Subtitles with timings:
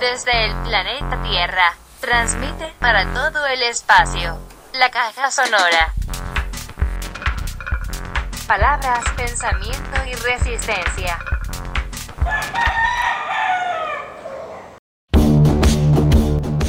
[0.00, 4.38] desde el planeta Tierra, transmite para todo el espacio.
[4.72, 5.92] La caja sonora.
[8.46, 11.18] Palabras, pensamiento y resistencia.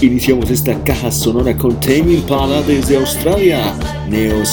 [0.02, 3.76] Iniciamos esta caja sonora con Tame Impala desde Australia,
[4.08, 4.44] Neo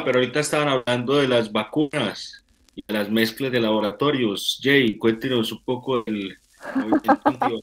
[0.00, 0.16] Psicodelia Elephant.
[0.16, 2.44] ahorita estaban hablando de las vacunas
[2.74, 4.60] y de las mezclas de laboratorios.
[4.62, 6.36] Jay, cuéntenos un poco del
[6.74, 7.60] movimiento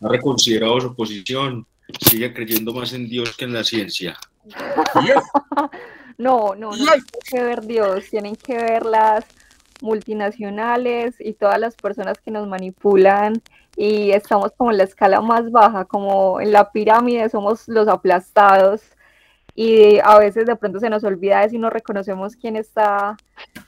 [0.00, 1.66] ¿Ha reconsiderado su posición?
[2.00, 4.16] ¿Sigue creyendo más en Dios que en la ciencia?
[6.18, 9.24] no, no, no tienen que ver Dios, tienen que ver las
[9.80, 13.40] multinacionales y todas las personas que nos manipulan
[13.76, 18.82] y estamos como en la escala más baja, como en la pirámide somos los aplastados
[19.60, 23.16] y a veces de pronto se nos olvida de si no reconocemos quién está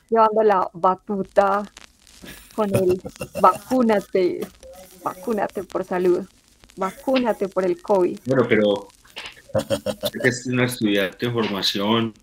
[0.09, 1.69] llevando la batuta
[2.55, 3.01] con el
[3.41, 4.39] vacúnate,
[5.03, 6.25] vacúnate por salud,
[6.77, 8.19] vacúnate por el COVID.
[8.25, 8.87] Bueno, pero
[10.23, 12.13] es una estudiante de formación,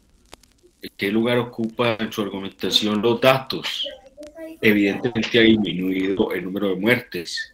[0.97, 3.87] ¿qué lugar ocupa en su argumentación los datos?
[4.63, 7.53] Evidentemente ha disminuido el número de muertes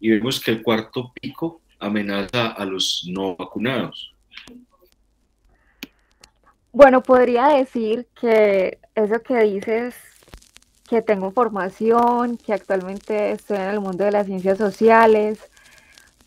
[0.00, 4.09] y vemos que el cuarto pico amenaza a los no vacunados.
[6.72, 9.94] Bueno, podría decir que eso que dices,
[10.88, 15.40] que tengo formación, que actualmente estoy en el mundo de las ciencias sociales,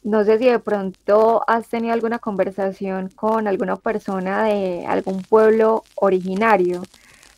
[0.03, 5.85] no sé si de pronto has tenido alguna conversación con alguna persona de algún pueblo
[5.95, 6.83] originario.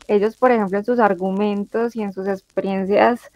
[0.08, 3.32] Ellos, por ejemplo, en sus argumentos y en sus experiencias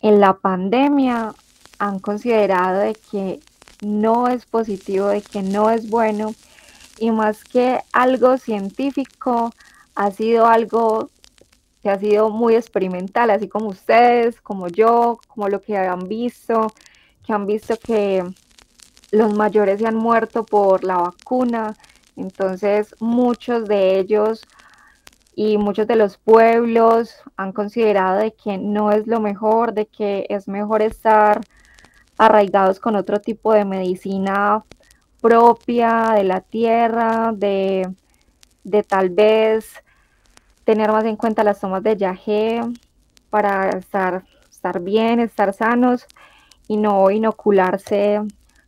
[0.00, 1.32] en la pandemia
[1.78, 3.38] han considerado de que
[3.82, 6.34] no es positivo, de que no es bueno
[6.98, 9.52] y más que algo científico,
[9.94, 11.10] ha sido algo
[11.82, 16.72] que ha sido muy experimental, así como ustedes, como yo, como lo que han visto,
[17.24, 18.24] que han visto que
[19.10, 21.76] los mayores se han muerto por la vacuna,
[22.16, 24.42] entonces muchos de ellos
[25.34, 30.26] y muchos de los pueblos han considerado de que no es lo mejor, de que
[30.28, 31.40] es mejor estar
[32.18, 34.64] arraigados con otro tipo de medicina
[35.26, 37.92] propia de la tierra, de,
[38.62, 39.82] de tal vez
[40.62, 42.60] tener más en cuenta las tomas de yagé
[43.28, 46.06] para estar, estar bien, estar sanos
[46.68, 48.20] y no inocularse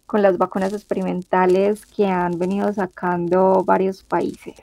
[0.05, 4.57] con las vacunas experimentales que han venido sacando varios países.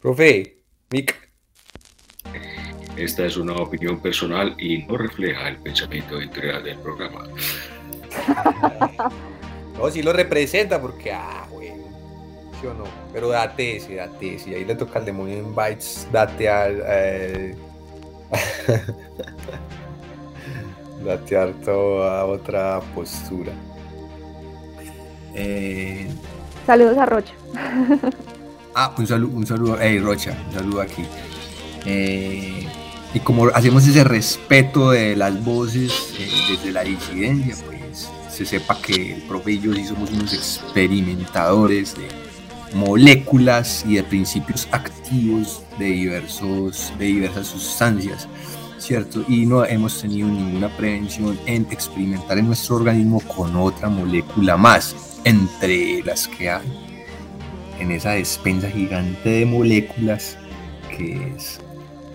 [0.00, 0.62] Profe.
[2.96, 7.26] Esta es una opinión personal y no refleja el pensamiento integral del programa.
[9.78, 11.72] no, sí lo representa porque, ah, güey,
[12.60, 12.84] sí o no.
[13.12, 14.54] Pero date ese, date ese.
[14.54, 16.82] Ahí le toca al demonio en bytes, date al.
[16.86, 17.56] Eh,
[21.04, 23.52] date a otra postura.
[25.34, 26.08] Eh,
[26.64, 27.34] Saludos a Rocha.
[28.74, 31.04] ah, un saludo, un saludo, hey Rocha, un saludo aquí.
[31.84, 32.66] Eh,
[33.14, 38.76] y como hacemos ese respeto de las voces eh, desde la disidencia, pues se sepa
[38.82, 42.08] que el profe y yo sí somos unos experimentadores de
[42.74, 48.26] moléculas y de principios activos de, diversos, de diversas sustancias,
[48.78, 49.24] ¿cierto?
[49.28, 55.20] Y no hemos tenido ninguna prevención en experimentar en nuestro organismo con otra molécula más,
[55.22, 56.94] entre las que hay
[57.78, 60.36] en esa despensa gigante de moléculas
[60.96, 61.60] que es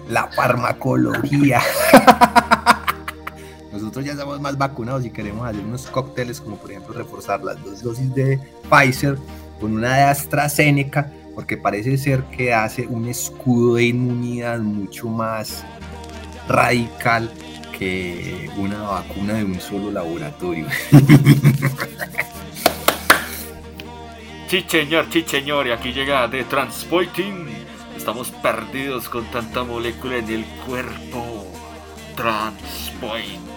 [0.10, 1.62] la farmacología.
[3.72, 7.64] Nosotros ya estamos más vacunados y queremos hacer unos cócteles como por ejemplo reforzar las
[7.64, 8.40] dos dosis de
[8.70, 9.18] Pfizer
[9.60, 15.64] con una de AstraZeneca porque parece ser que hace un escudo de inmunidad mucho más
[16.48, 17.32] radical
[17.78, 20.66] que una vacuna de un solo laboratorio.
[24.50, 27.59] Sí, señor, sí, señor, y aquí llega de Transporting
[28.00, 31.46] Estamos perdidos con tanta molécula en el cuerpo.
[32.16, 33.49] Transpointing.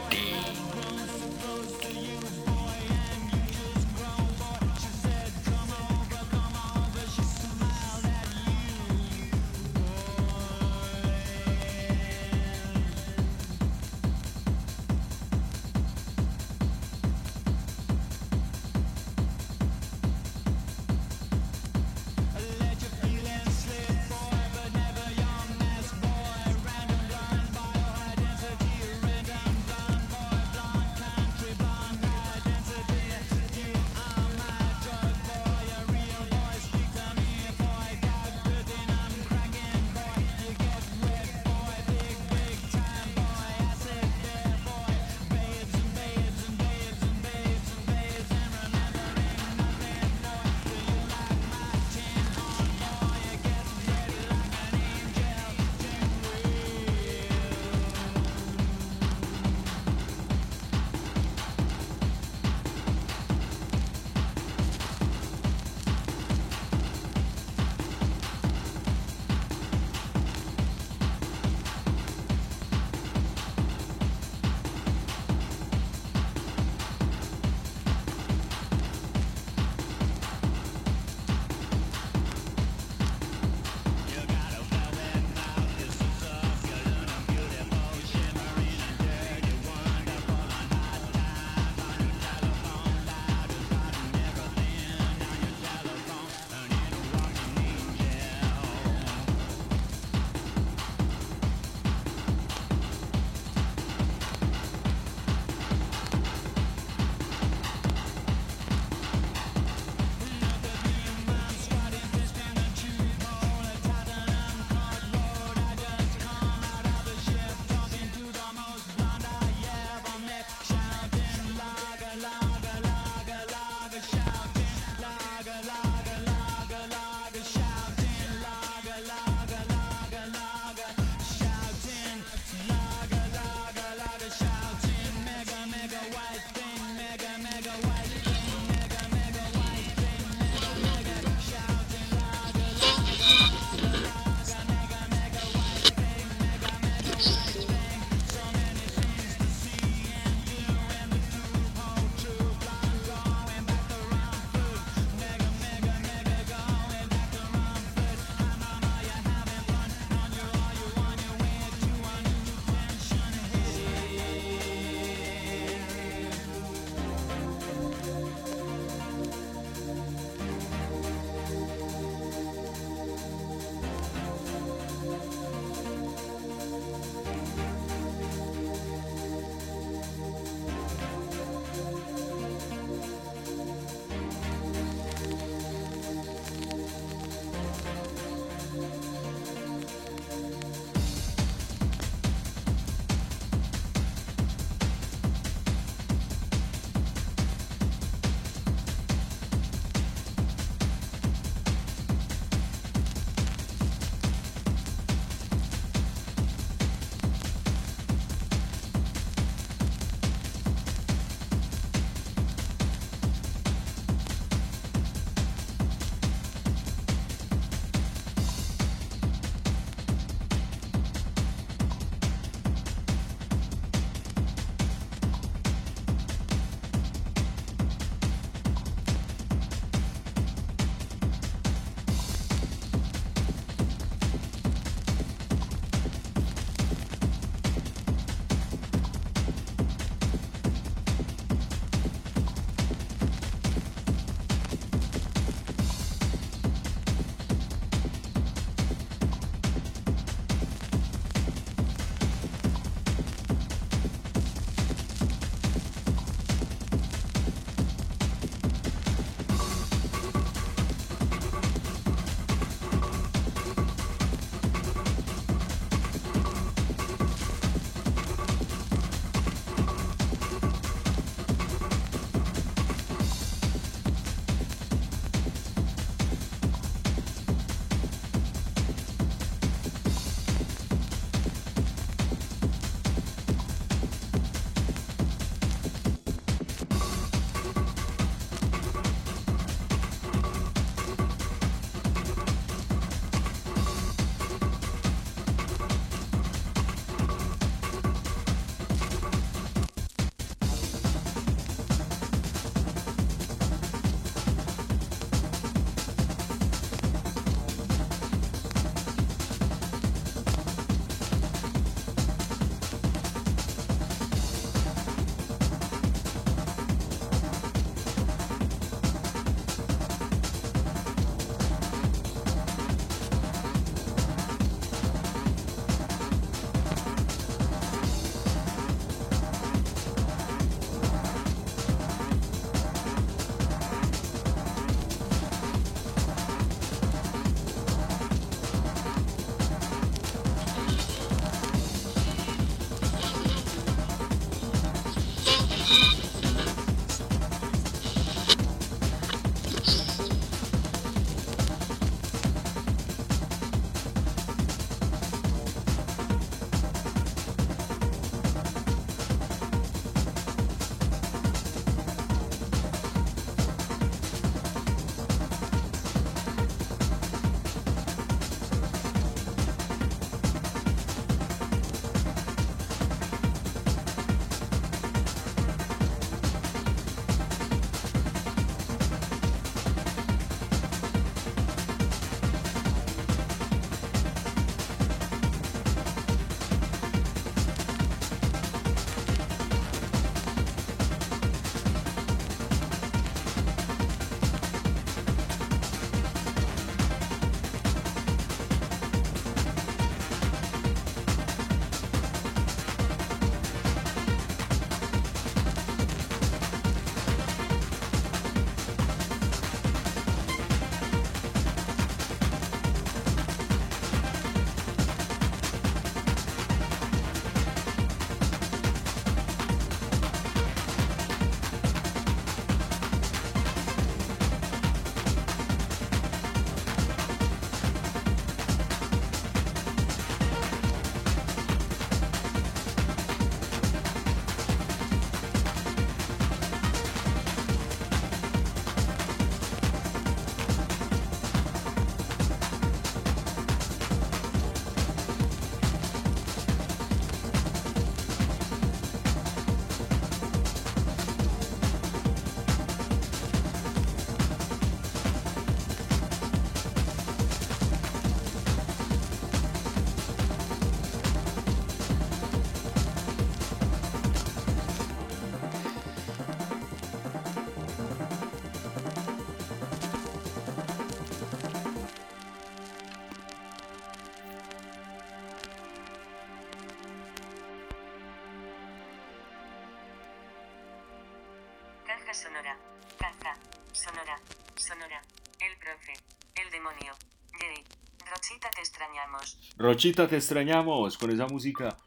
[482.32, 482.78] Sonora.
[483.18, 483.54] Caja.
[483.92, 484.40] Sonora.
[484.74, 485.20] Sonora.
[485.60, 486.14] El profe.
[486.54, 487.12] El demonio.
[487.60, 487.84] Yay.
[488.30, 489.58] Rochita te extrañamos.
[489.76, 491.18] Rochita, te extrañamos.
[491.18, 491.98] Con esa música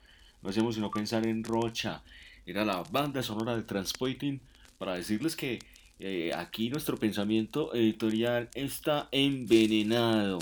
[0.41, 2.01] no hacemos sino pensar en Rocha.
[2.43, 4.39] Era la banda sonora de Transporting
[4.79, 5.59] para decirles que
[5.99, 10.39] eh, aquí nuestro pensamiento editorial está envenenado.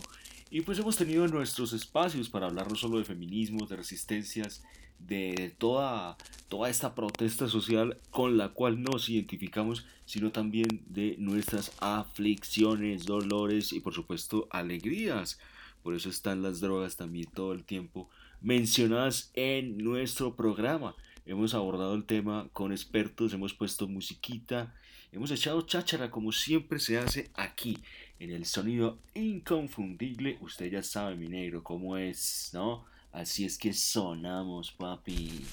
[0.49, 4.63] Y pues hemos tenido nuestros espacios para hablar no solo de feminismos, de resistencias,
[5.07, 6.17] de toda,
[6.49, 13.73] toda esta protesta social con la cual nos identificamos, sino también de nuestras aflicciones, dolores
[13.73, 15.39] y por supuesto alegrías.
[15.81, 18.09] Por eso están las drogas también todo el tiempo
[18.41, 20.95] mencionadas en nuestro programa.
[21.25, 24.75] Hemos abordado el tema con expertos, hemos puesto musiquita,
[25.13, 27.79] hemos echado cháchara como siempre se hace aquí,
[28.19, 30.37] en el sonido inconfundible.
[30.41, 32.85] Usted ya sabe, mi negro, cómo es, ¿no?
[33.13, 35.45] Así es que sonamos, papi.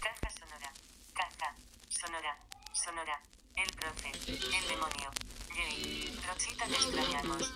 [0.00, 0.72] Caja sonora.
[1.14, 1.54] Caja.
[1.88, 2.38] Sonora.
[2.72, 3.22] Sonora.
[3.54, 4.10] El profe.
[4.26, 5.10] El demonio.
[6.58, 7.52] Te extrañamos.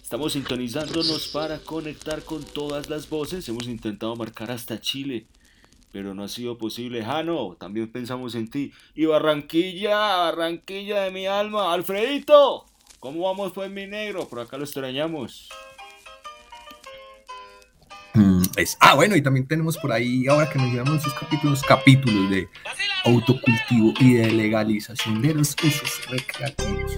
[0.00, 3.48] Estamos sintonizándonos para conectar con todas las voces.
[3.48, 5.26] Hemos intentado marcar hasta Chile,
[5.90, 7.04] pero no ha sido posible.
[7.04, 8.72] Jano, también pensamos en ti.
[8.94, 11.72] Y Barranquilla, Barranquilla de mi alma.
[11.72, 12.66] Alfredito,
[13.04, 14.26] ¿cómo vamos pues mi negro?
[14.26, 15.50] Por acá lo extrañamos.
[18.14, 22.30] Mm, es- ah, bueno, y también tenemos por ahí, ahora que mencionamos esos capítulos, capítulos
[22.30, 22.48] de
[23.04, 26.92] autocultivo y de legalización de los usos recreativos.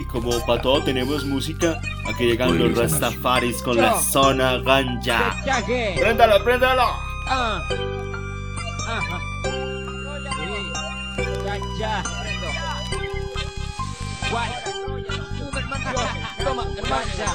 [0.00, 5.36] Y como para todo tenemos música, aquí llegan los Rastafaris con la zona ganja.
[5.96, 6.82] ¡Préndalo, préndalo!
[7.28, 7.62] Ah.
[8.88, 9.20] Ajá.
[9.44, 11.42] Sí.
[11.46, 12.02] Ya, ya.
[16.44, 16.64] Toma,
[17.18, 17.30] ya.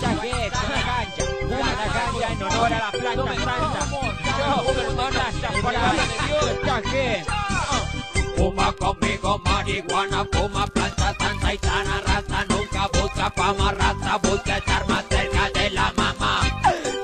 [0.00, 1.24] Ya que, zona ganja.
[1.48, 3.80] Zona ganja en honor a la planta santa.
[4.38, 6.56] Yo, hermano, hasta por la Dios.
[6.66, 7.24] Ya que.
[8.36, 14.88] Fuma conmigo marihuana, fuma planta santa y sana raza, nunca busca fama, raza, busca estar
[14.88, 16.40] más cerca de la mamá.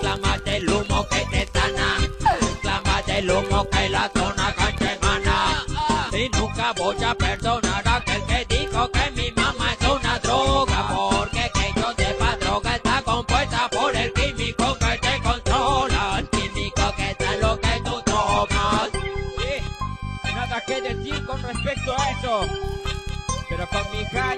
[0.01, 1.97] Clama del humo que te sana,
[2.63, 5.65] clama del humo que la zona cancha emana.
[6.13, 7.64] Y nunca voy a perdonar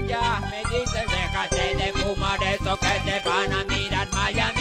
[0.07, 4.56] ganja me dicen Déjate de fumar eso que te van a mirar mal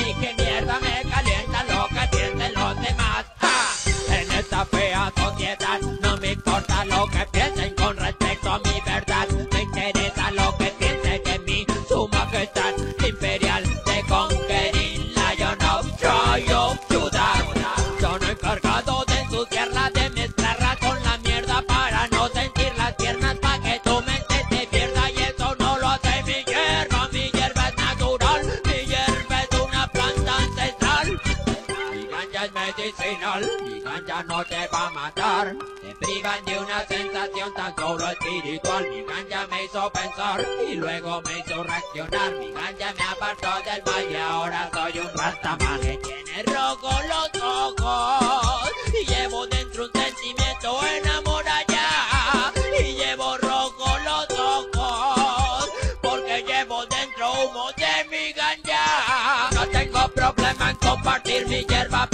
[40.68, 42.32] y luego me hizo reaccionar.
[42.36, 48.72] Mi ganja me apartó del y ahora soy un rastaman que tiene rojo los ojos.
[49.02, 52.54] Y llevo dentro un sentimiento enamorada.
[52.80, 55.70] Y llevo rojo los ojos.
[56.02, 59.50] Porque llevo dentro humo de mi ganja.
[59.54, 62.08] No tengo problema en compartir mi hierba,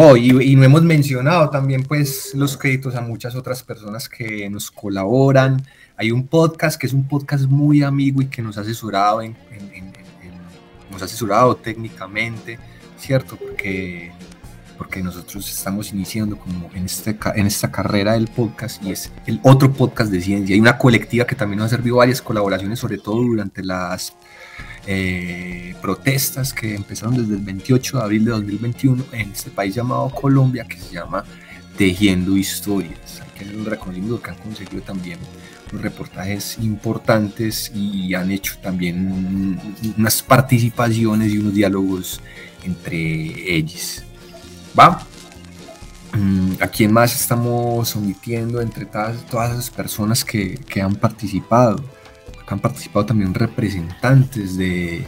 [0.00, 4.48] No, y, y no hemos mencionado también pues los créditos a muchas otras personas que
[4.48, 5.62] nos colaboran.
[5.98, 9.36] Hay un podcast que es un podcast muy amigo y que nos ha asesorado, en,
[9.52, 9.92] en- en-
[10.90, 12.58] nos ha asesorado técnicamente,
[12.98, 13.36] ¿cierto?
[13.36, 14.10] Porque,
[14.78, 19.38] porque nosotros estamos iniciando como en, este, en esta carrera del podcast y es el
[19.42, 20.54] otro podcast de ciencia.
[20.54, 24.16] Hay una colectiva que también nos ha servido varias colaboraciones, sobre todo durante las
[24.86, 30.10] eh, protestas que empezaron desde el 28 de abril de 2021 en este país llamado
[30.10, 31.24] Colombia, que se llama
[31.76, 33.20] Tejiendo Historias.
[33.22, 35.18] Hay que hacer un reconocimiento que han conseguido también
[35.72, 39.60] reportajes importantes y han hecho también un-
[39.96, 42.20] unas participaciones y unos diálogos
[42.64, 44.02] entre ellos.
[44.78, 45.06] ¿Va?
[46.12, 51.84] Mm, ¿A quién más estamos omitiendo entre todas, todas esas personas que, que han participado?
[52.50, 55.06] Han participado también representantes de,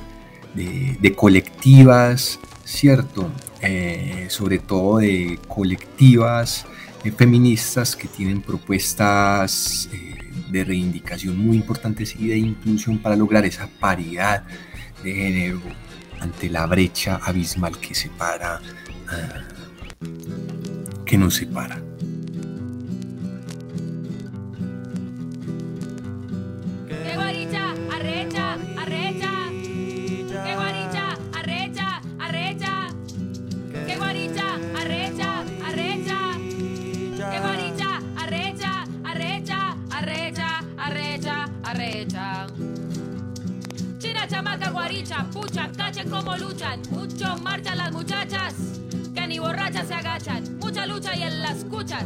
[0.54, 3.30] de- colectivas, ¿cierto?
[3.60, 6.64] Eh, sobre todo de colectivas
[7.04, 10.16] eh, feministas que tienen propuestas eh,
[10.50, 14.44] de reivindicación muy importantes y de inclusión para lograr esa paridad
[15.02, 15.60] de género
[16.20, 18.60] ante la brecha abismal que separa,
[21.04, 21.80] que nos separa.
[44.52, 46.80] Chamaca, guaricha, pucha, cachen cómo luchan.
[46.90, 48.54] Mucho marchan las muchachas,
[49.14, 50.58] que ni borrachas se agachan.
[50.58, 52.04] Mucha lucha y en las cuchas.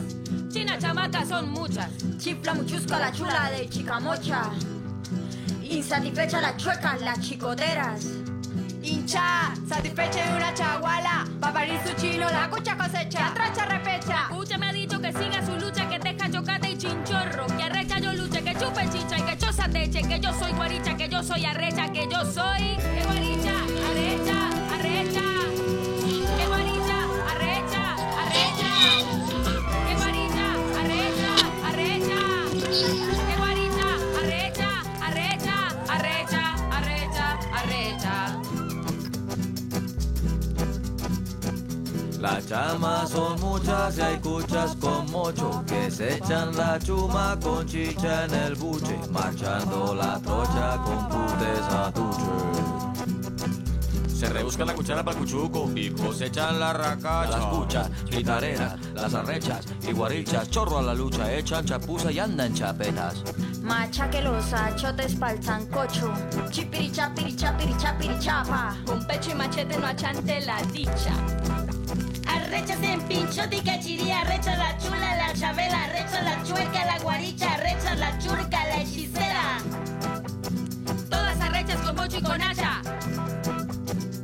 [0.48, 1.90] China, chamaca, son muchas.
[2.18, 4.50] Chifla muchusca la chula de chicamocha.
[5.62, 8.06] Insatisfecha la chueca, las chicoteras.
[8.82, 14.28] Hincha, satisfecha de una chaguala, va a parir su chilo, la cucha cosecha, tracha repecha.
[14.28, 17.98] Cucha me ha dicho que siga su lucha, que deja chocate y chinchorro, que arrecha
[17.98, 18.25] yo luche,
[18.58, 22.06] que chupe chicha que choza teche, que yo soy guaricha, que yo soy arrecha, que
[22.10, 23.54] yo soy que guaricha,
[23.90, 25.22] arrecha, arrecha.
[26.36, 26.98] Que guaricha,
[27.30, 28.70] arrecha, arrecha.
[29.86, 30.46] Que guaricha,
[30.80, 31.30] arrecha,
[31.68, 33.15] arrecha.
[42.26, 47.64] Las chamas son muchas y hay cuchas con mocho que se echan la chuma con
[47.64, 52.24] chicha en el buche, marchando la trocha con putes a tuche.
[54.08, 57.30] Se rebusca la cuchara para cuchuco y cosechan la racacha.
[57.30, 62.52] Las cuchas, pitarenas, las arrechas y guarichas, chorro a la lucha, echan chapuza y andan
[62.52, 63.22] chapetas.
[63.62, 66.12] Macha que los achotes pa'l sancocho.
[66.50, 68.76] Chipiricha, piricha, piricha, pirichapa.
[68.84, 71.14] Con pecho y machete no achante la dicha.
[72.46, 77.52] Arrechas en pinchote y cachiría, arrecha la chula, la chabela, arrecha la chueca, la guaricha,
[77.54, 79.58] arrecha la churca, la hechicera.
[81.10, 82.82] Todas arrechas con mocho y con hacha.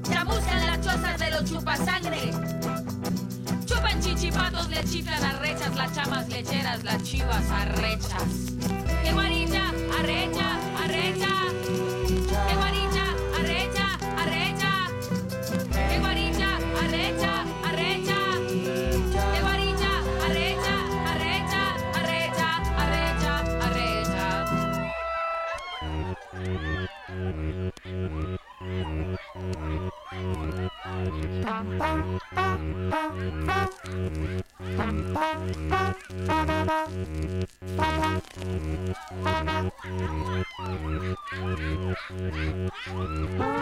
[0.08, 2.30] Chamuscan las chozas de los chupasangre.
[3.66, 8.22] Chupan chichipatos, le chiflan arrechas, las chamas lecheras, las chivas arrechas.
[9.02, 9.68] ¡Qué guaricha!
[9.98, 10.60] ¡Arrecha!
[10.84, 11.28] ¡Arrecha!
[11.66, 13.04] ¡Qué guaricha!
[13.40, 13.98] ¡Arrecha!
[14.16, 14.70] ¡Arrecha!
[15.90, 16.58] ¡Qué guaricha!
[16.84, 17.41] ¡Arrecha!
[43.34, 43.61] Oh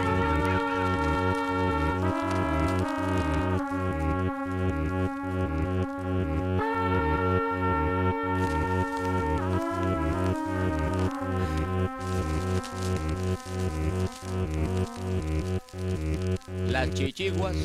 [16.90, 17.56] Las chichiguas,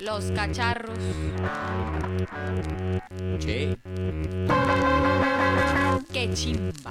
[0.00, 0.98] Los cacharros.
[3.38, 3.76] che,
[6.12, 6.90] ¡Qué chimba!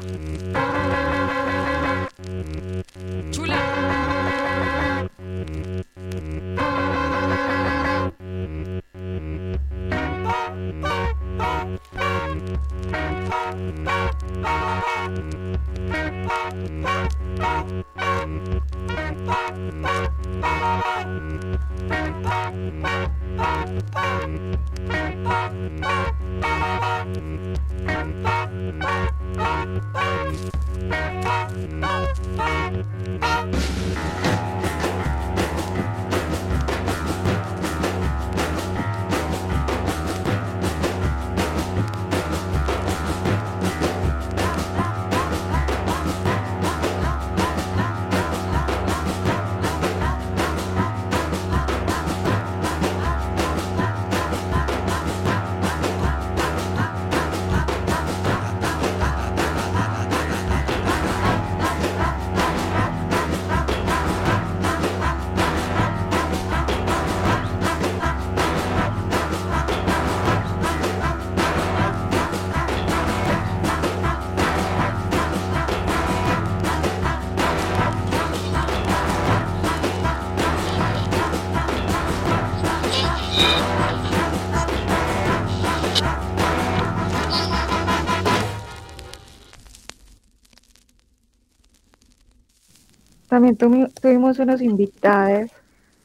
[93.52, 95.52] También tuvimos unos invitados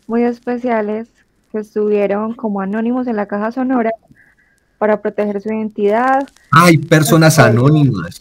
[0.09, 1.09] muy especiales
[1.53, 3.91] que estuvieron como anónimos en la caja sonora
[4.79, 6.27] para proteger su identidad.
[6.51, 8.21] Hay personas anónimas.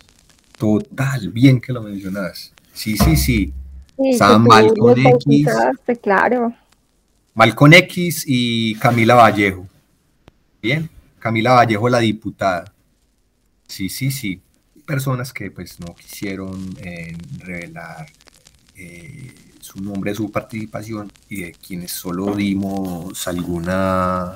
[0.58, 2.54] Total, bien que lo mencionas.
[2.74, 3.54] Sí, sí, sí.
[3.98, 5.48] Sí, Estaban los X,
[6.02, 6.54] claro.
[7.34, 9.68] Malcolm X y Camila Vallejo.
[10.62, 12.72] Bien, Camila Vallejo, la diputada.
[13.68, 14.42] Sí, sí, sí.
[14.86, 18.08] Personas que pues no quisieron eh, revelar
[18.78, 24.36] eh, su nombre, su participación y de quienes solo dimos alguna,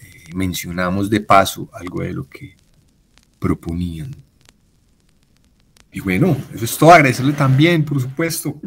[0.00, 2.56] eh, mencionamos de paso algo de lo que
[3.38, 4.14] proponían.
[5.92, 6.92] Y bueno, eso es todo.
[6.92, 8.58] Agradecerle también, por supuesto,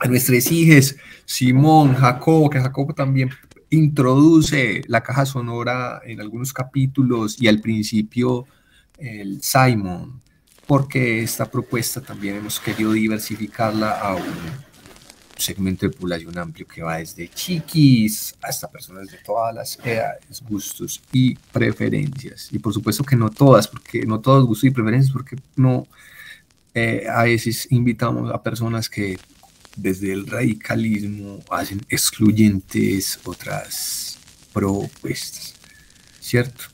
[0.00, 3.30] a nuestros hijos, Simón, Jacobo, que Jacobo también
[3.70, 8.46] introduce la caja sonora en algunos capítulos y al principio
[8.98, 10.20] el Simon,
[10.66, 14.24] porque esta propuesta también hemos querido diversificarla a un
[15.36, 21.00] segmento de población amplio que va desde chiquis hasta personas de todas las edades, gustos
[21.12, 22.48] y preferencias.
[22.52, 25.86] Y por supuesto que no todas, porque no todos gustos y preferencias, porque no,
[26.74, 29.18] eh, a veces invitamos a personas que
[29.76, 34.18] desde el radicalismo hacen excluyentes otras
[34.52, 35.54] propuestas,
[36.18, 36.64] ¿cierto?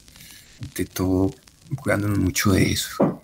[0.77, 1.35] De todo,
[1.77, 3.23] cuidándonos mucho de eso.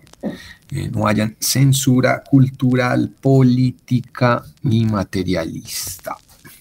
[0.71, 6.15] Eh, no hayan censura cultural, política ni materialista,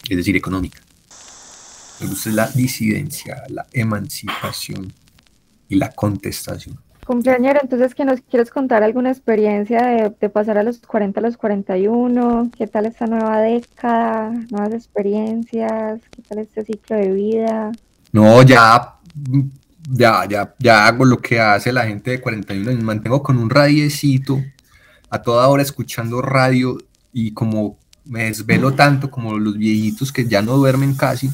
[0.08, 0.80] es decir, económica.
[2.00, 4.92] Me gusta la disidencia, la emancipación
[5.68, 6.78] y la contestación.
[7.06, 11.22] Cumpleañero, entonces que nos quieres contar alguna experiencia de, de pasar a los 40 a
[11.22, 17.72] los 41, qué tal esta nueva década, nuevas experiencias, qué tal este ciclo de vida.
[18.12, 18.94] No, ya,
[19.90, 22.82] ya, ya, ya hago lo que hace la gente de 41 años.
[22.82, 24.42] Mantengo con un radiecito
[25.10, 26.78] a toda hora escuchando radio
[27.12, 31.30] y como me desvelo tanto como los viejitos que ya no duermen casi,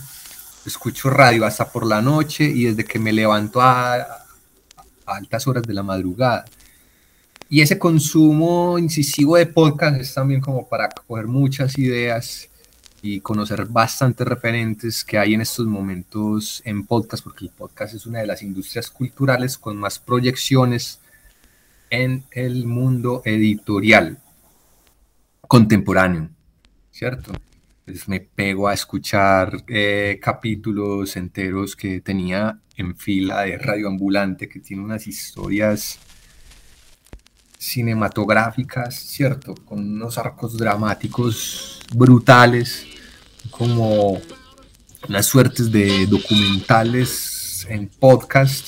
[0.67, 4.07] escucho radio hasta por la noche y desde que me levanto a, a
[5.07, 6.45] altas horas de la madrugada.
[7.49, 12.49] Y ese consumo incisivo de podcast es también como para coger muchas ideas
[13.05, 18.07] y conocer bastantes referentes que hay en estos momentos en podcast, porque el podcast es
[18.07, 21.01] una de las industrias culturales con más proyecciones
[21.91, 24.17] en el mundo editorial
[25.47, 26.31] contemporáneo,
[26.91, 27.33] ¿cierto?
[27.81, 34.49] Entonces me pego a escuchar eh, capítulos enteros que tenía en fila de Radio Ambulante,
[34.49, 35.99] que tiene unas historias
[37.59, 39.55] cinematográficas, ¿cierto?
[39.55, 42.94] Con unos arcos dramáticos brutales,
[43.57, 44.21] como
[45.09, 48.67] unas suertes de documentales en podcast,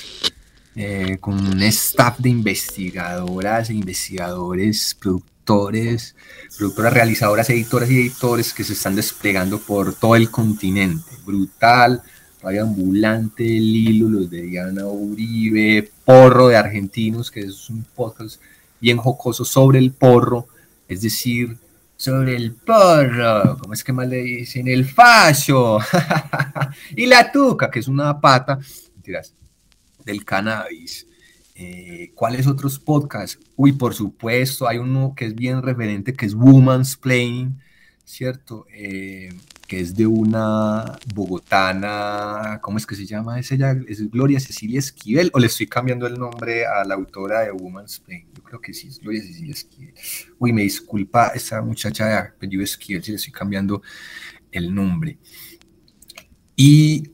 [0.74, 6.14] eh, con un staff de investigadoras e investigadores, productores,
[6.56, 11.10] productoras realizadoras, editoras y editores que se están desplegando por todo el continente.
[11.24, 12.02] Brutal,
[12.42, 18.40] Radio Ambulante, Lilo, los de Diana Uribe, Porro de Argentinos, que es un podcast
[18.80, 20.46] bien jocoso sobre el porro,
[20.86, 21.56] es decir,
[21.96, 24.68] sobre el porro, ¿cómo es que más le dicen?
[24.68, 25.78] El fallo,
[26.96, 28.58] y la tuca, que es una pata,
[28.94, 29.34] mentiras,
[30.04, 31.06] del cannabis.
[31.54, 33.38] Eh, ¿Cuáles otros podcasts?
[33.56, 37.58] Uy, por supuesto, hay uno que es bien referente, que es Woman's Playing,
[38.04, 38.66] ¿cierto?
[38.74, 39.30] Eh,
[39.66, 43.54] que es de una bogotana, ¿cómo es que se llama esa?
[43.54, 47.50] Ella es Gloria Cecilia Esquivel, o le estoy cambiando el nombre a la autora de
[47.50, 48.26] Woman's Pain.
[48.34, 49.94] Yo creo que sí, es Gloria Cecilia Esquivel.
[50.38, 53.82] Uy, me disculpa esa muchacha de apellido Esquivel, si le estoy cambiando
[54.52, 55.18] el nombre.
[56.54, 57.10] Y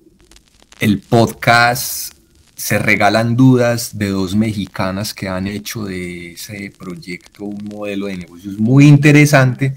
[0.79, 2.15] el podcast
[2.55, 8.19] se regalan dudas de dos mexicanas que han hecho de ese proyecto un modelo de
[8.19, 9.75] negocios muy interesante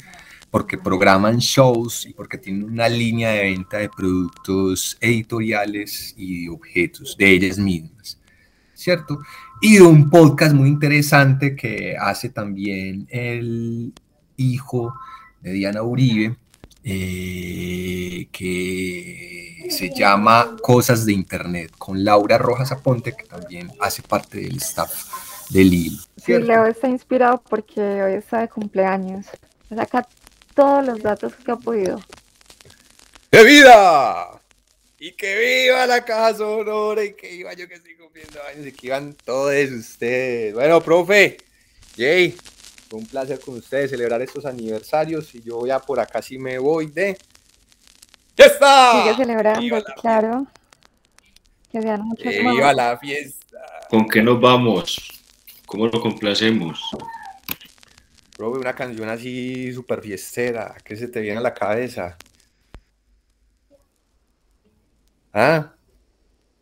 [0.56, 7.18] porque programan shows y porque tienen una línea de venta de productos editoriales y objetos
[7.18, 8.22] de ellas mismas,
[8.74, 9.20] ¿cierto?
[9.60, 13.92] Y de un podcast muy interesante que hace también el
[14.38, 14.96] hijo
[15.42, 16.38] de Diana Uribe,
[16.86, 24.40] eh, que se llama Cosas de Internet, con Laura Rojas Aponte, que también hace parte
[24.40, 25.98] del staff del hilo.
[26.16, 29.26] Sí, Leo está inspirado porque hoy está de cumpleaños.
[29.68, 30.08] Saca
[30.56, 32.02] todos los datos que ha podido.
[33.32, 34.42] ¡De vida!
[34.98, 38.72] Y que viva la caja sonora y que viva yo que estoy cumpliendo años y
[38.72, 40.54] que iban todos ustedes.
[40.54, 41.38] Bueno, profe,
[41.98, 42.36] Jay,
[42.90, 46.58] fue un placer con ustedes celebrar estos aniversarios y yo ya por acá sí me
[46.58, 47.18] voy de...
[48.38, 49.04] ¡Ya está!
[49.04, 50.48] Sigue celebrando, claro.
[51.72, 52.54] Que sean muchos ¡Que más.
[52.54, 53.58] viva la fiesta!
[53.90, 55.22] ¿Con qué nos vamos?
[55.66, 56.80] ¿Cómo lo complacemos?
[58.36, 62.18] Profe, una canción así súper fiestera, que se te viene a la cabeza.
[65.34, 65.72] ¿Ah?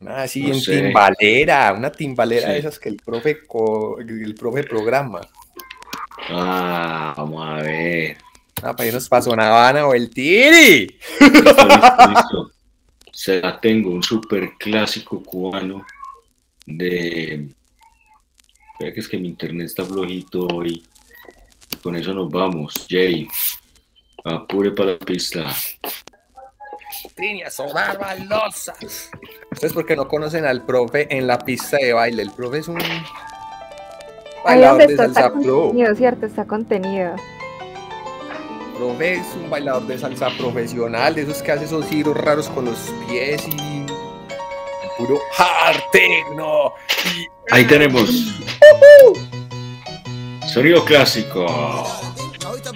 [0.06, 5.22] Así No en timbalera, una timbalera de esas que el profe, co- el profe programa.
[6.30, 8.18] Ah, vamos a ver.
[8.62, 10.98] Ah, para irnos para Zona Habana o el Tiri.
[11.20, 12.52] Listo, listo, listo.
[13.12, 15.86] Se la tengo, un super clásico cubano
[16.66, 17.50] de...
[18.74, 20.84] Espera que es que mi internet está flojito hoy.
[21.84, 22.88] Con eso nos vamos.
[22.90, 23.28] Jay,
[24.24, 25.46] apure para la pista.
[27.14, 28.74] Trinia Solar Baldosa.
[29.52, 32.24] Ustedes porque no conocen al profe en la pista de baile.
[32.24, 32.80] El profe es un
[34.46, 35.62] bailador de está, está salsa pro.
[35.64, 36.26] contenido, ¿cierto?
[36.26, 37.16] Está contenido.
[38.78, 42.66] Profe es un bailador de salsa profesional, de esos que hace esos giros raros con
[42.66, 43.86] los pies y
[44.98, 46.74] puro hard techno.
[47.14, 48.10] Y Ahí tenemos.
[50.48, 51.46] Sonido clásico.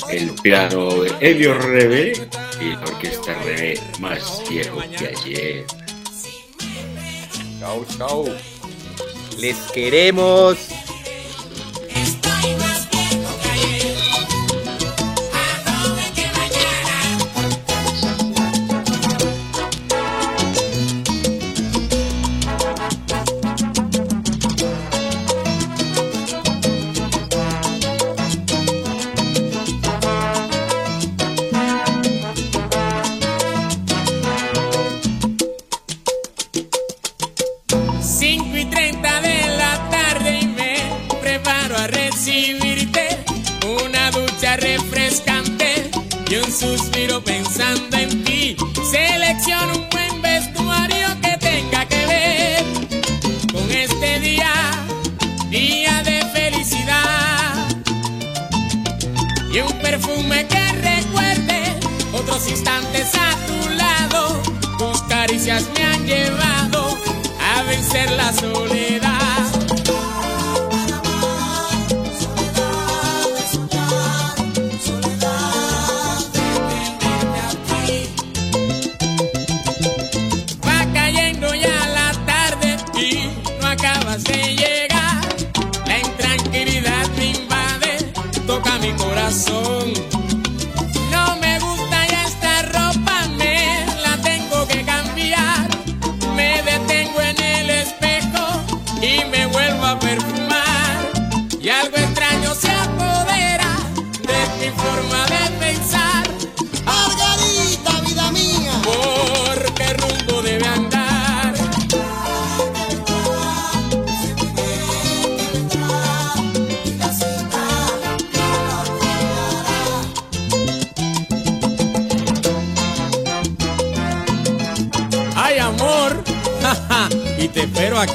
[0.10, 2.14] El piano de Elio Rebe
[2.62, 5.66] y la orquesta Rebe más viejo que ayer.
[7.60, 8.26] Chau, chau.
[9.38, 10.58] Les queremos.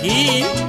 [0.03, 0.62] Te